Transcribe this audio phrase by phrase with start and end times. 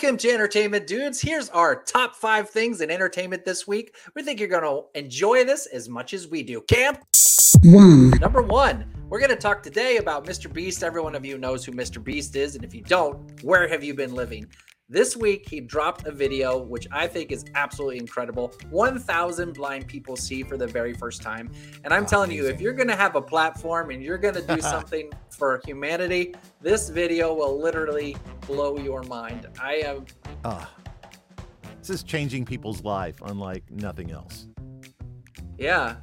[0.00, 1.20] Welcome to Entertainment Dudes.
[1.20, 3.96] Here's our top five things in entertainment this week.
[4.14, 6.60] We think you're going to enjoy this as much as we do.
[6.60, 7.02] Camp
[7.64, 8.10] one.
[8.10, 10.52] Number one, we're going to talk today about Mr.
[10.52, 10.84] Beast.
[10.84, 12.02] Every one of you knows who Mr.
[12.02, 12.54] Beast is.
[12.54, 14.46] And if you don't, where have you been living?
[14.90, 18.54] This week, he dropped a video, which I think is absolutely incredible.
[18.70, 21.50] 1,000 blind people see for the very first time.
[21.84, 22.46] And I'm oh, telling amazing.
[22.46, 25.60] you, if you're going to have a platform and you're going to do something for
[25.66, 28.16] humanity, this video will literally
[28.46, 29.46] blow your mind.
[29.60, 30.06] I am.
[30.42, 30.64] Uh,
[31.80, 34.46] this is changing people's life unlike nothing else.
[35.58, 35.96] Yeah.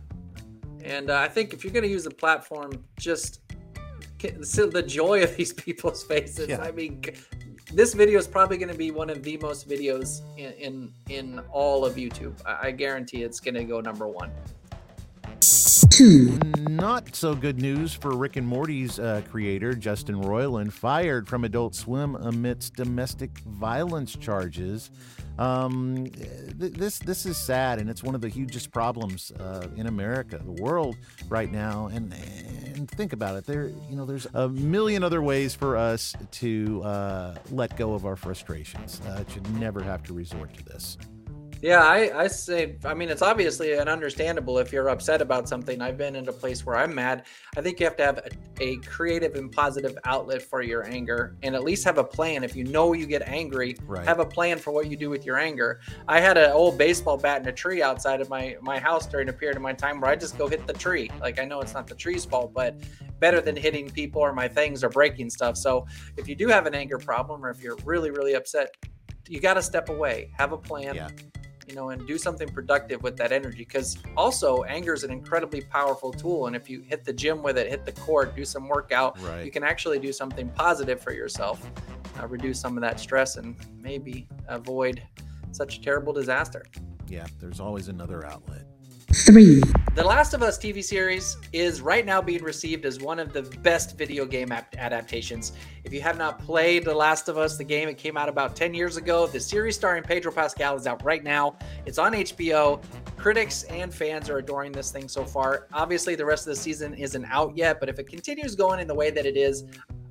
[0.83, 3.41] And uh, I think if you're going to use a platform, just
[4.19, 6.49] the joy of these people's faces.
[6.49, 6.61] Yeah.
[6.61, 7.01] I mean,
[7.73, 11.39] this video is probably going to be one of the most videos in in, in
[11.51, 12.33] all of YouTube.
[12.45, 14.31] I, I guarantee it's going to go number one.
[15.99, 21.73] Not so good news for Rick and Morty's uh, creator, Justin Roiland, fired from Adult
[21.73, 24.91] Swim amidst domestic violence charges.
[25.39, 26.07] Um,
[26.59, 30.37] th- this this is sad, and it's one of the hugest problems uh, in America,
[30.43, 30.97] the world
[31.29, 31.87] right now.
[31.87, 32.13] And
[32.73, 36.81] and think about it, there you know there's a million other ways for us to
[36.83, 38.99] uh, let go of our frustrations.
[39.07, 40.97] Uh, should never have to resort to this.
[41.65, 45.81] Yeah, I, I say, I mean, it's obviously an understandable if you're upset about something.
[45.81, 47.23] I've been in a place where I'm mad.
[47.57, 51.35] I think you have to have a, a, creative and positive outlet for your anger
[51.41, 52.43] and at least have a plan.
[52.43, 54.05] If you know you get angry, right.
[54.05, 55.79] have a plan for what you do with your anger.
[56.07, 59.29] I had an old baseball bat in a tree outside of my, my house during
[59.29, 61.09] a period of my time where I just go hit the tree.
[61.19, 62.75] Like, I know it's not the tree's fault, but
[63.19, 65.57] better than hitting people or my things or breaking stuff.
[65.57, 68.75] So if you do have an anger problem or if you're really, really upset,
[69.27, 70.93] you got to step away, have a plan.
[70.93, 71.07] Yeah
[71.67, 73.59] you know, and do something productive with that energy.
[73.59, 76.47] Because also, anger is an incredibly powerful tool.
[76.47, 79.45] And if you hit the gym with it, hit the court, do some workout, right.
[79.45, 81.69] you can actually do something positive for yourself,
[82.19, 85.01] uh, reduce some of that stress, and maybe avoid
[85.51, 86.65] such a terrible disaster.
[87.07, 88.65] Yeah, there's always another outlet.
[89.15, 89.61] Three.
[89.95, 93.43] The Last of Us TV series is right now being received as one of the
[93.61, 95.53] best video game ap- adaptations.
[95.85, 98.57] If you have not played The Last of Us, the game, it came out about
[98.57, 99.25] 10 years ago.
[99.25, 101.57] The series starring Pedro Pascal is out right now.
[101.85, 102.83] It's on HBO.
[103.15, 105.67] Critics and fans are adoring this thing so far.
[105.71, 108.87] Obviously, the rest of the season isn't out yet, but if it continues going in
[108.87, 109.63] the way that it is,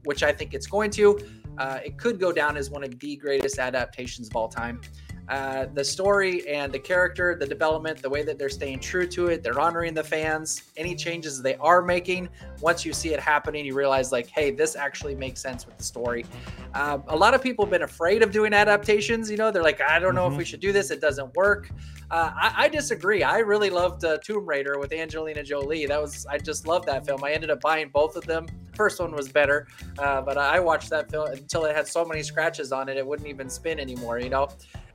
[0.04, 1.20] which I think it's going to,
[1.58, 4.80] uh, it could go down as one of the greatest adaptations of all time
[5.28, 9.28] uh, the story and the character, the development, the way that they're staying true to
[9.28, 10.64] it, they're honoring the fans.
[10.76, 12.28] Any changes they are making,
[12.60, 15.84] once you see it happening, you realize like, hey, this actually makes sense with the
[15.84, 16.26] story.
[16.74, 19.30] Uh, a lot of people have been afraid of doing adaptations.
[19.30, 20.34] You know, they're like, I don't know mm-hmm.
[20.34, 20.90] if we should do this.
[20.90, 21.70] It doesn't work.
[22.10, 23.22] Uh, I, I, disagree.
[23.22, 25.86] I really loved uh, Tomb Raider with Angelina Jolie.
[25.86, 27.24] That was I just loved that film.
[27.24, 28.46] I ended up buying both of them.
[28.76, 29.66] First one was better,
[29.98, 33.06] uh, but I watched that film until it had so many scratches on it, it
[33.06, 34.18] wouldn't even spin anymore.
[34.18, 34.48] You know.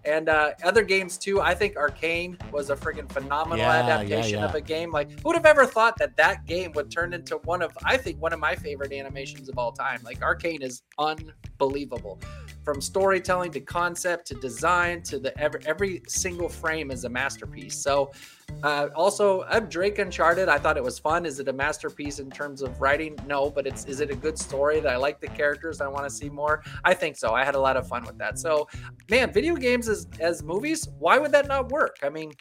[0.09, 1.39] And uh, other games too.
[1.39, 4.45] I think Arcane was a freaking phenomenal yeah, adaptation yeah, yeah.
[4.45, 4.91] of a game.
[4.91, 7.95] Like, who would have ever thought that that game would turn into one of, I
[7.95, 9.99] think, one of my favorite animations of all time?
[10.03, 12.19] Like, Arcane is unbelievable
[12.63, 17.77] from storytelling to concept to design to the every, every single frame is a masterpiece.
[17.77, 18.11] So,
[18.63, 20.49] uh, also, I'm Drake Uncharted.
[20.49, 21.25] I thought it was fun.
[21.25, 23.17] Is it a masterpiece in terms of writing?
[23.25, 25.81] No, but it's is it a good story that I like the characters?
[25.81, 26.63] I want to see more.
[26.83, 27.33] I think so.
[27.33, 28.37] I had a lot of fun with that.
[28.37, 28.67] So,
[29.09, 30.89] man, video games as as movies.
[30.99, 31.97] Why would that not work?
[32.03, 32.33] I mean,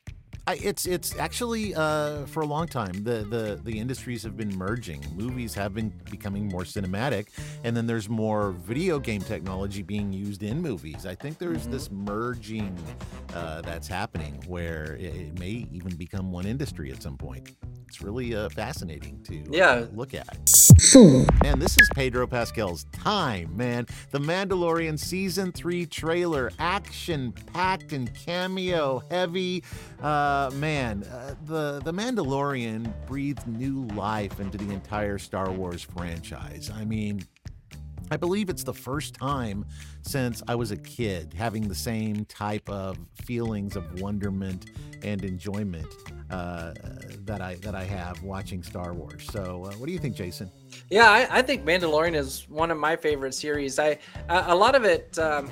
[0.49, 4.57] I, it's it's actually uh, for a long time the, the the industries have been
[4.57, 5.05] merging.
[5.15, 7.27] Movies have been becoming more cinematic,
[7.65, 11.05] and then there's more video game technology being used in movies.
[11.05, 11.73] I think there's mm-hmm.
[11.73, 12.75] this merging
[13.35, 17.55] uh, that's happening where it, it, may even become one industry at some point.
[17.87, 19.87] It's really uh, fascinating to uh, yeah.
[19.93, 20.39] look at.
[21.45, 23.87] And this is Pedro Pascal's time, man.
[24.11, 29.65] The Mandalorian season three trailer, action packed and cameo heavy.
[30.01, 36.71] Uh, man, uh, the the Mandalorian breathed new life into the entire Star Wars franchise.
[36.75, 37.27] I mean,
[38.11, 39.65] I believe it's the first time
[40.03, 44.71] since I was a kid having the same type of feelings of wonderment
[45.03, 45.87] and enjoyment
[46.31, 46.73] uh,
[47.25, 49.27] that I that I have watching Star Wars.
[49.31, 50.51] So, uh, what do you think, Jason?
[50.91, 53.79] Yeah, I, I, think Mandalorian is one of my favorite series.
[53.79, 53.99] I
[54.29, 55.19] a lot of it.
[55.19, 55.51] Um,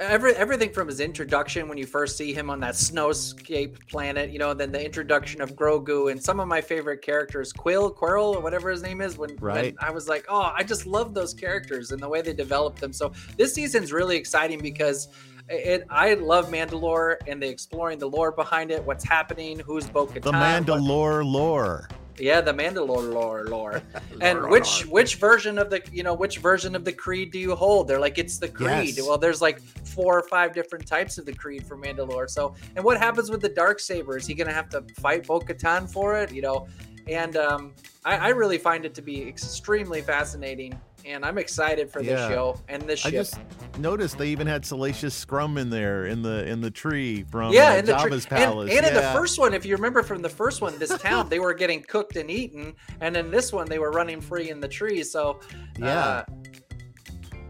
[0.00, 4.38] Every, everything from his introduction when you first see him on that snowscape planet, you
[4.38, 8.40] know, then the introduction of Grogu and some of my favorite characters, Quill, Quirrell, or
[8.40, 9.18] whatever his name is.
[9.18, 9.76] When, right.
[9.76, 12.80] when I was like, oh, I just love those characters and the way they developed
[12.80, 12.94] them.
[12.94, 15.08] So this season's really exciting because
[15.50, 20.06] it, I love Mandalore and the exploring the lore behind it, what's happening, who's Bo
[20.06, 20.22] Katan.
[20.22, 21.88] The Mandalore lore.
[22.20, 23.82] Yeah, the Mandalore lore lore.
[24.20, 27.54] and which which version of the you know which version of the creed do you
[27.54, 27.88] hold?
[27.88, 28.96] They're like it's the creed.
[28.96, 29.06] Yes.
[29.06, 32.28] Well, there's like four or five different types of the creed for Mandalore.
[32.28, 34.16] So, and what happens with the dark saber?
[34.16, 36.32] Is he gonna have to fight Bo-Katan for it?
[36.32, 36.68] You know,
[37.08, 37.72] and um,
[38.04, 42.28] I, I really find it to be extremely fascinating, and I'm excited for this Yeah.
[42.28, 43.38] show and this I just
[43.78, 47.72] noticed they even had Salacious Crumb in there in the in the tree from yeah,
[47.72, 48.10] uh, in the tree.
[48.10, 48.70] Jabba's And, palace.
[48.76, 51.38] and in the first one, if you remember from the first one, this town they
[51.38, 54.68] were getting cooked and eaten, and in this one they were running free in the
[54.68, 55.02] tree.
[55.02, 55.40] So
[55.78, 56.24] yeah, uh,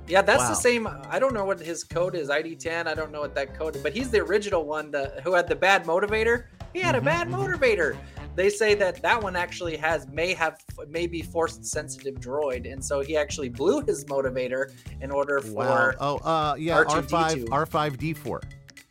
[0.07, 0.49] yeah, that's Wow.
[0.51, 0.89] the same.
[1.09, 2.87] I don't know what his code is, ID10.
[2.87, 5.47] I don't know what that code is, but he's the original one the, who had
[5.49, 6.47] the bad motivator.
[6.73, 7.35] He had a bad mhm.
[7.37, 7.97] motivator.
[8.37, 13.01] They say that that one actually has may have maybe force sensitive droid, and so
[13.01, 15.93] he actually blew his motivator in order for wow.
[16.01, 17.09] Oh, uh, yeah, R R2D2.
[17.09, 18.41] five R five D four.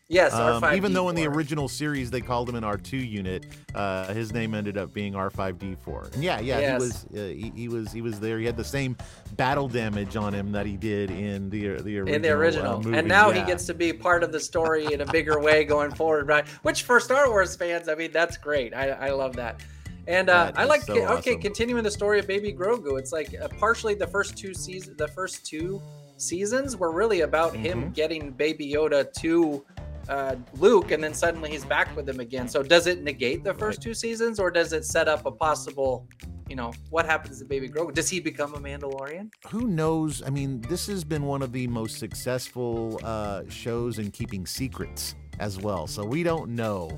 [0.09, 0.75] Yes, Um, R5.
[0.75, 3.45] even though in the original series they called him an R2 unit,
[3.75, 6.13] uh, his name ended up being R5D4.
[6.15, 6.71] And yeah, yeah, Yes.
[6.81, 8.37] he was uh, he, he was he was there.
[8.39, 8.97] He had the same
[9.37, 12.13] battle damage on him that he did in the the original.
[12.15, 12.97] in the original, uh, movie.
[12.97, 13.39] and now yeah.
[13.41, 16.47] he gets to be part of the story in a bigger way going forward, right?
[16.63, 18.73] Which for Star Wars fans, I mean, that's great.
[18.73, 19.61] I, I love that.
[20.07, 21.03] And uh, I like so okay,
[21.33, 21.41] awesome.
[21.41, 22.97] continuing the story of Baby Grogu.
[22.97, 25.79] It's like uh, partially the first two seasons, the first two
[26.17, 27.93] seasons were really about him Mhm.
[27.93, 29.63] getting Baby Yoda to
[30.09, 32.47] uh, Luke, and then suddenly he's back with him again.
[32.49, 36.07] So does it negate the first two seasons, or does it set up a possible,
[36.49, 37.93] you know, what happens to Baby Grogu?
[37.93, 39.31] Does he become a Mandalorian?
[39.49, 40.21] who knows?
[40.23, 45.15] I mean, this has been one of the most successful uh, shows in keeping secrets
[45.39, 45.87] as well.
[45.87, 46.91] So we don't know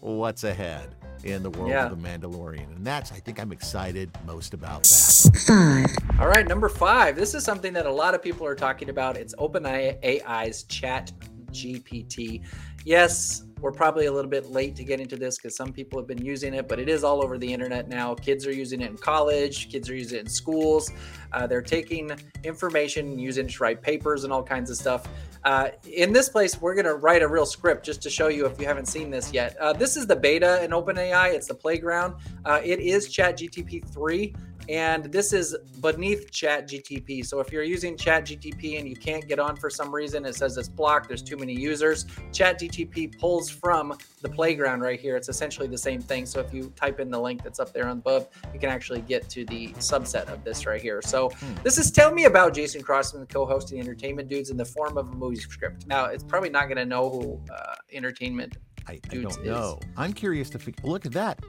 [0.00, 1.86] what's ahead in the world Yeah.
[1.86, 5.40] of the Mandalorian, and that's I think I'm excited most about that.
[5.46, 7.16] five, All right, number five.
[7.16, 9.16] This is something that a lot of people are talking about.
[9.16, 11.12] It's OpenAI's Chat
[11.54, 12.42] GPT.
[12.84, 16.06] Yes, we're probably a little bit late to get into this because some people have
[16.06, 18.14] been using it, but it is all over the internet now.
[18.14, 20.90] Kids are using it in college, kids are using it in schools.
[21.32, 22.10] Uh, they're taking
[22.42, 25.08] information using it to write papers and all kinds of stuff.
[25.44, 28.44] Uh, in this place, we're going to write a real script just to show you
[28.46, 29.56] if you haven't seen this yet.
[29.58, 32.14] Uh, this is the beta in OpenAI, it's the playground.
[32.44, 34.34] Uh, it is ChatGTP 3
[34.68, 39.26] and this is beneath chat gtp so if you're using chat gtp and you can't
[39.28, 43.18] get on for some reason it says it's blocked there's too many users chat gtp
[43.18, 47.00] pulls from the playground right here it's essentially the same thing so if you type
[47.00, 50.26] in the link that's up there on above you can actually get to the subset
[50.32, 51.54] of this right here so Hmm.
[51.62, 55.12] this is tell me about jason crossman co-hosting entertainment dudes in the form of a
[55.14, 58.56] movie script now it's probably not going to know who uh, entertainment
[58.86, 59.80] I, I don't is- know.
[59.96, 60.84] I'm curious to figure.
[60.86, 61.42] Look at that.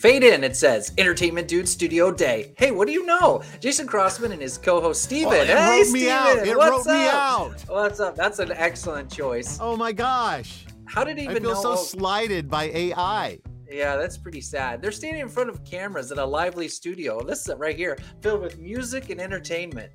[0.00, 2.54] Fade in, it says Entertainment Dude Studio Day.
[2.56, 3.42] Hey, what do you know?
[3.58, 5.32] Jason Crossman and his co host Steven.
[5.32, 6.46] Oh, it hey, wrote me out.
[6.46, 7.14] It what's wrote me up?
[7.14, 7.64] out.
[7.66, 8.14] What's up?
[8.14, 9.58] That's an excellent choice.
[9.60, 10.66] Oh my gosh.
[10.86, 11.62] How did he I even feel know?
[11.62, 13.38] so slighted by AI.
[13.70, 14.80] yeah, that's pretty sad.
[14.80, 17.20] They're standing in front of cameras in a lively studio.
[17.20, 19.90] This is it right here, filled with music and entertainment.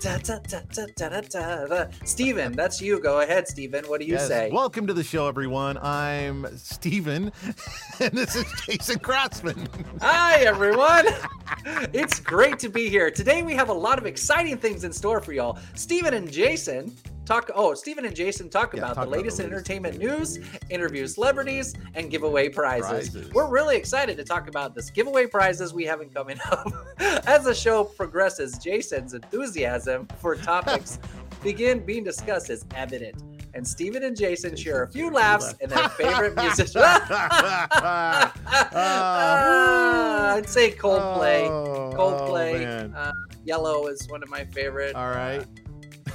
[0.00, 0.38] Da, da,
[1.66, 1.86] da.
[2.04, 3.00] Steven, that's you.
[3.00, 3.84] Go ahead, Steven.
[3.86, 4.28] What do you Yes.
[4.28, 4.48] say?
[4.52, 5.76] Welcome to the show, everyone.
[5.78, 7.32] I'm Steven,
[8.00, 9.68] and this is Jason Crossman.
[10.00, 11.06] Hi, everyone.
[11.92, 13.10] it's great to be here.
[13.10, 15.58] Today, we have a lot of exciting things in store for y'all.
[15.74, 16.94] Steven and Jason
[17.28, 17.50] talk.
[17.54, 20.38] Oh, Steven and Jason talk Yeah, about talk the latest in entertainment news.
[20.70, 23.10] interview celebrities, and give away prizes.
[23.10, 23.32] Prizes.
[23.32, 26.66] We're really excited to talk about this giveaway prizes we have coming up.
[27.26, 30.98] As the show progresses, Jason's enthusiasm for topics
[31.42, 33.22] begin being discussed is evident.
[33.54, 36.76] And Steven and Jason share a few laughs and their favorite musicians.
[38.80, 41.48] Ah, I'd say Coldplay.
[41.48, 42.92] Oh, Coldplay.
[42.94, 43.12] oh, uh,
[43.44, 44.94] Yellow is one of my favorite.
[44.94, 45.44] All right.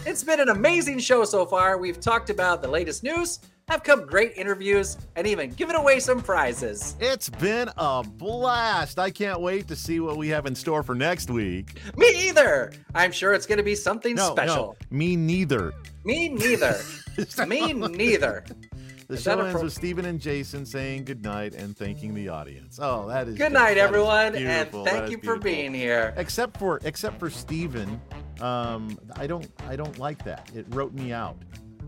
[0.05, 1.77] It's been an amazing show so far.
[1.77, 6.21] We've talked about the latest news, have come great interviews, and even given away some
[6.21, 6.95] prizes.
[6.99, 8.99] It's been a blast.
[8.99, 11.77] I can't wait to see what we have in store for next week.
[11.97, 12.73] Me either.
[12.93, 14.75] I'm sure it's going to be something No, special.
[14.91, 15.73] no, me neither.
[16.03, 16.81] Me neither.
[17.47, 18.43] Me neither.
[19.13, 22.79] The Is show ends pro- with Stephen and Jason saying goodnight and thanking the audience.
[22.81, 26.15] Oh, that is Good just- night, everyone, and thank you for being here.
[26.17, 28.01] Except for except for Stephen,
[28.41, 30.49] um, I don't I don't like that.
[30.55, 31.37] It wrote me out.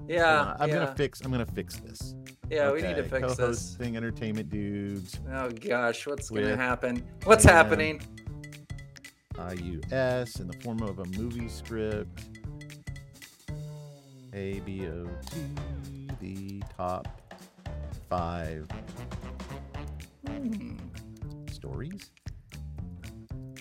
[0.07, 2.13] Yeah, Uh, I'm yeah, gonna fix I'm gonna fix this.
[2.51, 2.71] yeah.
[2.71, 3.37] We need to Okay, fix this.
[3.37, 5.19] Co-hosting entertainment dudes.
[5.33, 7.03] Oh gosh, what's going to happen?
[7.23, 8.01] What's happening?
[9.33, 12.23] IUS in the form of a movie script.
[14.31, 15.07] ABOT,
[16.19, 17.07] the top
[18.09, 18.67] five
[20.27, 20.75] Hmm.
[21.51, 22.11] stories.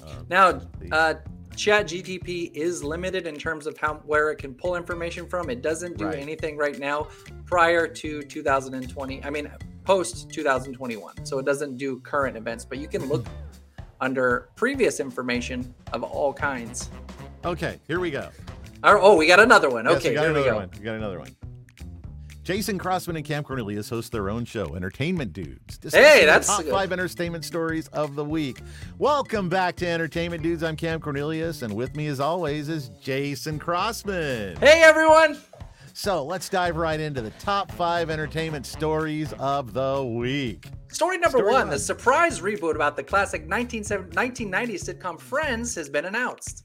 [0.03, 0.61] of Now,
[0.93, 1.15] uh,
[1.57, 5.49] Chat GTP is limited in terms of how where it can pull information from.
[5.51, 6.19] It doesn't do Right.
[6.19, 7.09] anything right now
[7.47, 9.23] prior to 2020.
[9.25, 9.51] I mean,
[9.85, 11.25] post 2021.
[11.25, 13.25] So it doesn't do current events, but you can look
[14.01, 16.91] under previous information of all kinds.
[17.45, 18.29] Okay, here we go.
[18.83, 19.85] Oh, we got another one.
[19.85, 20.55] Yes, Okay, we got there we go.
[20.57, 20.71] one.
[20.77, 21.29] We got another one.
[22.45, 25.79] Jason Crossman and Cam Cornelius host their own show, Entertainment Dudes.
[25.91, 28.59] Hey, that's top five entertainment stories of the week.
[28.99, 30.63] Welcome back to Entertainment Dudes.
[30.63, 34.59] I'm Cam Cornelius, and with me, as always, is Jason Crossman.
[34.59, 35.39] Hey, everyone.
[35.95, 40.69] So let's dive right into the top five entertainment stories of the week.
[40.89, 45.89] Story number Story one, the surprise reboot about the classic 1970 1990s sitcom Friends has
[45.89, 46.65] been announced.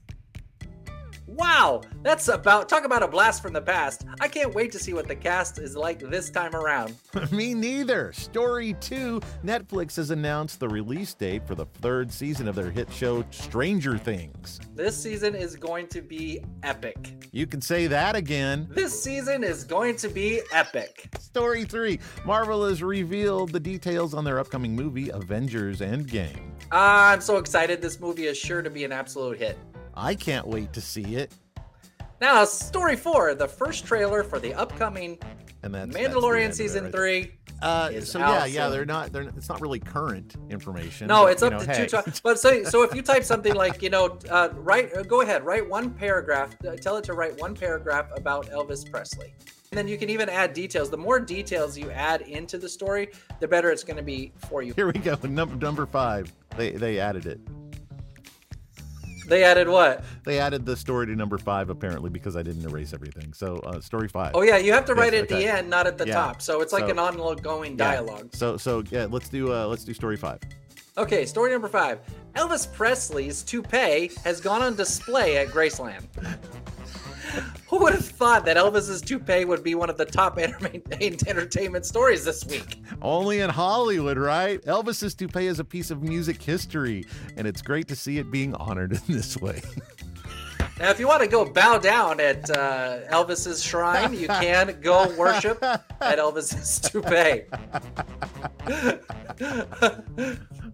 [1.30, 4.04] Wow, that's about talk about a blast from the past.
[4.20, 6.96] I can't wait to see what the cast is like this time around.
[7.30, 8.12] Me neither.
[8.12, 12.92] Story two Netflix has announced the release date for the third season of their hit
[12.92, 14.58] show Stranger Things.
[14.74, 17.28] This season is going to be epic.
[17.30, 18.66] You can say that again.
[18.68, 21.08] This season is going to be epic.
[21.20, 26.50] Story three Marvel has revealed the details on their upcoming movie, Avengers Endgame.
[26.72, 27.80] Ah, I'm so excited.
[27.80, 29.56] This movie is sure to be an absolute hit.
[29.94, 31.32] I can't wait to see it.
[32.20, 35.18] Now, story four, the first trailer for the upcoming
[35.62, 37.32] And that's that's Mandalorian of season right three.
[37.62, 38.72] Uh, so yeah, yeah, soon.
[38.72, 39.12] they're not.
[39.12, 39.22] They're.
[39.22, 41.08] It's not really current information.
[41.08, 41.86] No, but, it's up know, to hey.
[41.86, 41.98] two.
[41.98, 45.20] Tw- but so, so if you type something like, you know, uh, write, uh, go
[45.20, 46.54] ahead, write one paragraph.
[46.66, 49.34] Uh, tell it to write one paragraph about Elvis Presley,
[49.70, 50.88] and then you can even add details.
[50.88, 54.62] The more details you add into the story, the better it's going to be for
[54.62, 54.72] you.
[54.74, 55.18] Here we go.
[55.22, 56.32] Number number five.
[56.56, 57.40] They they added it.
[59.30, 60.04] They added what?
[60.24, 63.32] They added the story to number five apparently because I didn't erase everything.
[63.32, 64.32] So uh, story five.
[64.34, 65.44] Oh yeah, you have to write Yes, it at okay.
[65.46, 66.14] the end, not at the Yeah.
[66.14, 66.42] top.
[66.42, 68.28] So it's like So- an ongoing dialogue.
[68.32, 68.38] Yeah.
[68.38, 70.40] So so yeah, let's do uh let's do story five.
[70.98, 72.00] Okay, story number five.
[72.34, 76.02] Elvis Presley's toupee has gone on display at Graceland.
[77.80, 82.26] Would have thought that Elvis's toupee would be one of the top entertainment entertainment stories
[82.26, 82.82] this week?
[83.00, 84.60] Only in Hollywood, right?
[84.66, 87.06] Elvis's toupee is a piece of music history,
[87.38, 89.62] and it's great to see it being honored in this way.
[90.78, 95.14] Now, if you want to go bow down at uh, Elvis's shrine, you can go
[95.16, 97.44] worship at Elvis's toupee.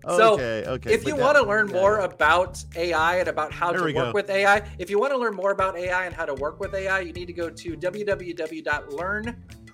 [0.08, 0.94] So, okay, okay.
[0.94, 1.80] if but you want to learn yeah.
[1.80, 4.12] more about AI and about how There to work go.
[4.12, 6.74] with AI, if you want to learn more about AI and how to work with
[6.74, 7.76] AI, you need to go to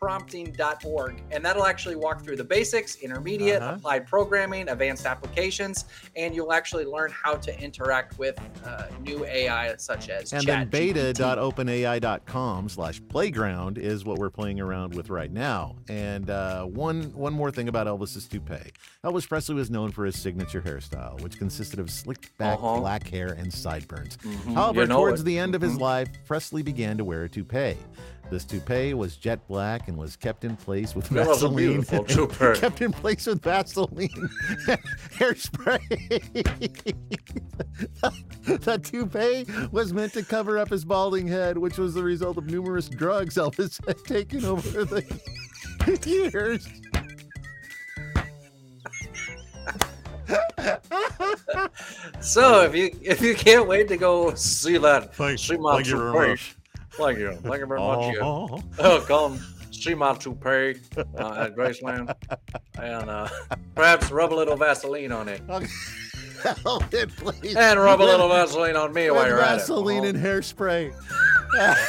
[0.02, 3.74] www.learnprompting.org, and that'll actually walk through the basics, intermediate, Uh-huh.
[3.76, 5.84] applied programming, advanced applications,
[6.16, 10.66] and you'll actually learn how to interact with uh, new AI such as And then
[10.68, 10.70] ChatGPT.
[10.70, 15.76] beta.openai.com slash playground is what we're playing around with right now.
[15.88, 18.70] And uh, one one more thing about Elvis's toupee.
[19.04, 22.80] Elvis Presley was known for his signature hairstyle, which consisted of slicked back Uh-huh.
[22.80, 24.16] black hair and sideburns.
[24.18, 24.54] Mhm.
[24.54, 25.24] However, You know towards it.
[25.24, 25.80] the end of his Mhm.
[25.80, 27.76] life, Presley began to wear a toupee.
[28.32, 31.56] This toupee was jet black and was kept in place with That was a Vaseline.
[31.56, 32.54] beautiful toupee.
[32.60, 34.08] kept in place with Vaseline
[35.18, 35.78] hairspray.
[38.64, 42.46] the toupee was meant to cover up his balding head, which was the result of
[42.46, 45.04] numerous drugs Elvis had taken over the
[46.32, 46.66] years.
[52.20, 56.28] So if you if you can't wait to go see that, Thank- thank you very
[56.30, 56.56] much.
[56.96, 58.16] Thank you, thank you very much.
[58.20, 60.80] Oh, Oh, come see my toupee
[61.18, 62.14] uh, at Graceland,
[62.78, 63.28] and uh,
[63.74, 65.44] perhaps rub a little Vaseline on it,
[66.42, 67.56] Elvis, please.
[67.56, 69.58] and rub a little Vaseline on me while you're at it.
[69.58, 70.92] Vaseline and hairspray.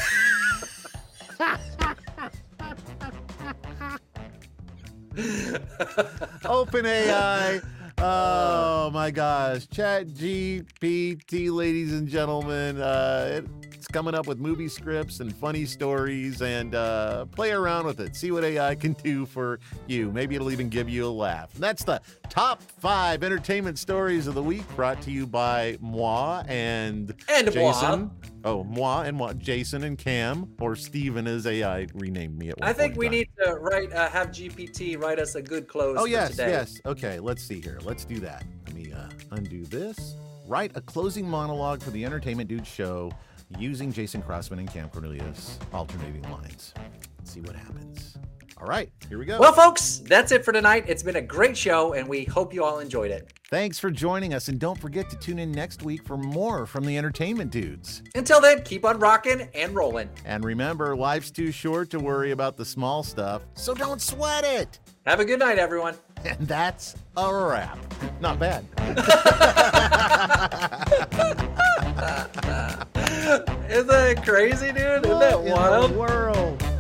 [6.45, 7.62] Open AI.
[8.00, 9.67] Oh my gosh.
[9.67, 12.81] Chat GPT, ladies and gentlemen.
[12.81, 13.41] Uh,
[13.84, 18.16] it's coming up with movie scripts and funny stories and uh, play around with it.
[18.16, 20.10] See what AI can do for you.
[20.10, 21.54] Maybe it'll even give you a laugh.
[21.54, 22.00] And that's the
[22.30, 27.74] top five entertainment stories of the week brought to you by moi and And moi.
[27.74, 28.12] Jason.
[28.46, 29.34] Oh, moi and moi.
[29.34, 33.12] Jason and Cam, or Steven as AI renamed me at one I think we time.
[33.12, 35.98] need to write uh, have GPT write us a good close.
[35.98, 36.52] Oh for yes, today.
[36.52, 36.80] yes.
[36.86, 37.80] Okay, let's see here.
[37.84, 38.46] Let's do that.
[38.66, 40.16] Let me uh, undo this.
[40.48, 43.12] Write a closing monologue for the Entertainment Dude show
[43.58, 46.74] using Jason Crossman and Cam Cornelius alternating lines.
[47.20, 48.18] Let's see what happens.
[48.64, 49.40] All right, here we go.
[49.40, 50.86] Well, folks, that's it for tonight.
[50.88, 53.34] It's been a great show, and we hope you all enjoyed it.
[53.50, 56.86] Thanks for joining us, and don't forget to tune in next week for more from
[56.86, 58.04] the Entertainment Dudes.
[58.16, 60.10] Until then, keep on rocking and rolling.
[60.24, 64.80] And remember, life's too short to worry about the small stuff, so don't sweat it.
[65.06, 65.96] Have a good night, everyone.
[66.26, 67.78] And that's a wrap.
[68.22, 68.66] Not bad.
[73.70, 74.78] Isn't that crazy, dude?
[75.06, 75.96] Isn't that What in the wild?
[75.96, 76.64] world?